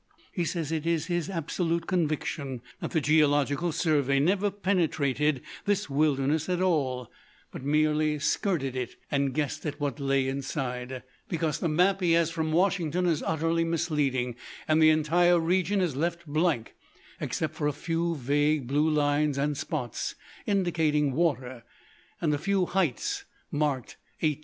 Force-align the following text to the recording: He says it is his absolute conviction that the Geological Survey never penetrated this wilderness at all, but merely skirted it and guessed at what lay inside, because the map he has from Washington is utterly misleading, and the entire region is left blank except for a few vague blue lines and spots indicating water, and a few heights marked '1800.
He 0.31 0.45
says 0.45 0.71
it 0.71 0.87
is 0.87 1.05
his 1.05 1.29
absolute 1.29 1.85
conviction 1.85 2.63
that 2.79 2.89
the 2.89 2.99
Geological 3.01 3.71
Survey 3.71 4.19
never 4.19 4.49
penetrated 4.49 5.43
this 5.65 5.91
wilderness 5.91 6.49
at 6.49 6.59
all, 6.59 7.11
but 7.51 7.61
merely 7.63 8.17
skirted 8.17 8.75
it 8.75 8.95
and 9.11 9.31
guessed 9.31 9.63
at 9.63 9.79
what 9.79 9.99
lay 9.99 10.27
inside, 10.27 11.03
because 11.29 11.59
the 11.59 11.67
map 11.69 12.01
he 12.01 12.13
has 12.13 12.31
from 12.31 12.51
Washington 12.51 13.05
is 13.05 13.21
utterly 13.21 13.63
misleading, 13.63 14.35
and 14.67 14.81
the 14.81 14.89
entire 14.89 15.39
region 15.39 15.81
is 15.81 15.95
left 15.95 16.25
blank 16.25 16.73
except 17.19 17.53
for 17.53 17.67
a 17.67 17.71
few 17.71 18.15
vague 18.15 18.65
blue 18.65 18.89
lines 18.89 19.37
and 19.37 19.55
spots 19.55 20.15
indicating 20.47 21.11
water, 21.13 21.63
and 22.19 22.33
a 22.33 22.39
few 22.39 22.65
heights 22.65 23.23
marked 23.51 23.97
'1800. 24.21 24.39